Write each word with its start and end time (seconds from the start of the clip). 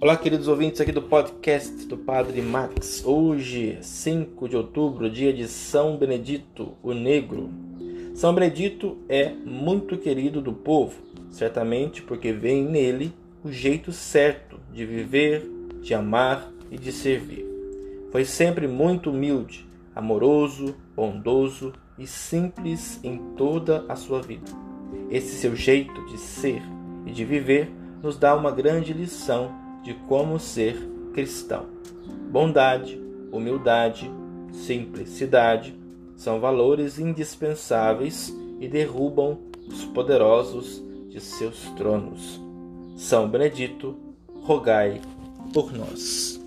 Olá, 0.00 0.16
queridos 0.16 0.48
ouvintes 0.48 0.80
aqui 0.80 0.92
do 0.92 1.02
podcast 1.02 1.86
do 1.86 1.96
Padre 1.96 2.40
Max. 2.40 3.04
Hoje, 3.04 3.78
5 3.82 4.48
de 4.48 4.56
outubro, 4.56 5.10
dia 5.10 5.32
de 5.32 5.46
São 5.46 5.96
Benedito, 5.96 6.74
o 6.82 6.94
Negro. 6.94 7.50
São 8.14 8.34
Benedito 8.34 8.98
é 9.08 9.28
muito 9.28 9.98
querido 9.98 10.40
do 10.40 10.52
povo, 10.52 11.02
certamente 11.30 12.02
porque 12.02 12.32
vem 12.32 12.64
nele 12.64 13.12
o 13.44 13.52
jeito 13.52 13.92
certo 13.92 14.58
de 14.72 14.86
viver, 14.86 15.46
de 15.82 15.92
amar 15.92 16.50
e 16.70 16.78
de 16.78 16.92
servir. 16.92 17.46
Foi 18.10 18.24
sempre 18.24 18.66
muito 18.66 19.10
humilde, 19.10 19.68
amoroso, 19.94 20.74
bondoso 20.96 21.72
e 21.98 22.06
simples 22.06 22.98
em 23.04 23.18
toda 23.36 23.84
a 23.88 23.96
sua 23.96 24.22
vida. 24.22 24.50
Esse 25.10 25.34
seu 25.34 25.54
jeito 25.54 26.06
de 26.06 26.18
ser 26.18 26.62
e 27.06 27.12
de 27.12 27.24
viver 27.24 27.70
nos 28.02 28.16
dá 28.16 28.34
uma 28.34 28.50
grande 28.50 28.92
lição 28.92 29.69
de 29.82 29.94
como 30.08 30.38
ser 30.38 30.76
cristão. 31.12 31.66
Bondade, 32.30 33.00
humildade, 33.32 34.10
simplicidade 34.52 35.78
são 36.16 36.40
valores 36.40 36.98
indispensáveis 36.98 38.34
e 38.58 38.68
derrubam 38.68 39.38
os 39.66 39.84
poderosos 39.86 40.82
de 41.08 41.20
seus 41.20 41.62
tronos. 41.76 42.40
São 42.96 43.28
Benedito, 43.28 43.96
rogai 44.42 45.00
por 45.52 45.72
nós. 45.72 46.39